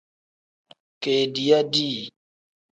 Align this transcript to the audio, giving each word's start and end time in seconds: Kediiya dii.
Kediiya 1.01 1.59
dii. 1.71 2.01